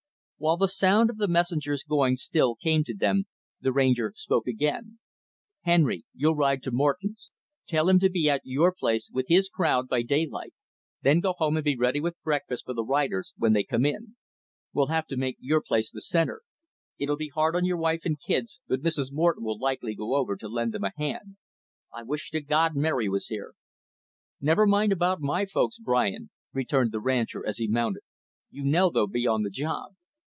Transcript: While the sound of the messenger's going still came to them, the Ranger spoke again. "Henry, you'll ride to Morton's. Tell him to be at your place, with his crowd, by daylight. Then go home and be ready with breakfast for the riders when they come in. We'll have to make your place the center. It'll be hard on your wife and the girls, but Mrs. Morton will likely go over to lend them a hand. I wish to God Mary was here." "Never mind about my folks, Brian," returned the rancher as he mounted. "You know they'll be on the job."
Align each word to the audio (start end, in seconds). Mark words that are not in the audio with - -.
While 0.41 0.57
the 0.57 0.67
sound 0.67 1.11
of 1.11 1.17
the 1.17 1.27
messenger's 1.27 1.83
going 1.83 2.15
still 2.15 2.55
came 2.55 2.83
to 2.85 2.95
them, 2.95 3.25
the 3.59 3.71
Ranger 3.71 4.11
spoke 4.15 4.47
again. 4.47 4.97
"Henry, 5.65 6.03
you'll 6.15 6.35
ride 6.35 6.63
to 6.63 6.71
Morton's. 6.71 7.31
Tell 7.67 7.87
him 7.87 7.99
to 7.99 8.09
be 8.09 8.27
at 8.27 8.41
your 8.43 8.73
place, 8.73 9.07
with 9.13 9.27
his 9.27 9.49
crowd, 9.49 9.87
by 9.87 10.01
daylight. 10.01 10.51
Then 11.03 11.19
go 11.19 11.33
home 11.33 11.57
and 11.57 11.63
be 11.63 11.77
ready 11.77 11.99
with 11.99 12.19
breakfast 12.23 12.65
for 12.65 12.73
the 12.73 12.83
riders 12.83 13.35
when 13.37 13.53
they 13.53 13.63
come 13.63 13.85
in. 13.85 14.15
We'll 14.73 14.87
have 14.87 15.05
to 15.09 15.15
make 15.15 15.37
your 15.39 15.61
place 15.61 15.91
the 15.91 16.01
center. 16.01 16.41
It'll 16.97 17.17
be 17.17 17.29
hard 17.29 17.55
on 17.55 17.63
your 17.63 17.77
wife 17.77 18.01
and 18.03 18.17
the 18.27 18.33
girls, 18.33 18.63
but 18.67 18.81
Mrs. 18.81 19.11
Morton 19.11 19.43
will 19.43 19.59
likely 19.59 19.93
go 19.93 20.15
over 20.15 20.35
to 20.37 20.47
lend 20.47 20.73
them 20.73 20.85
a 20.85 20.91
hand. 20.97 21.37
I 21.93 22.01
wish 22.01 22.31
to 22.31 22.41
God 22.41 22.75
Mary 22.75 23.07
was 23.07 23.27
here." 23.27 23.53
"Never 24.41 24.65
mind 24.65 24.91
about 24.91 25.21
my 25.21 25.45
folks, 25.45 25.77
Brian," 25.77 26.31
returned 26.51 26.91
the 26.91 26.99
rancher 26.99 27.45
as 27.45 27.57
he 27.59 27.67
mounted. 27.67 28.01
"You 28.49 28.63
know 28.65 28.89
they'll 28.89 29.05
be 29.05 29.27
on 29.27 29.43
the 29.43 29.51
job." 29.51 29.91